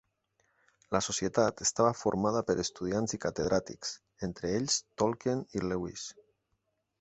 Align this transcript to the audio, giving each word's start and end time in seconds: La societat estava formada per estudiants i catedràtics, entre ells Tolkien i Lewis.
La 0.95 1.01
societat 1.07 1.61
estava 1.65 1.91
formada 1.99 2.41
per 2.47 2.55
estudiants 2.63 3.13
i 3.19 3.19
catedràtics, 3.27 3.93
entre 4.29 4.55
ells 4.59 4.79
Tolkien 5.03 5.45
i 5.61 5.65
Lewis. 5.69 6.09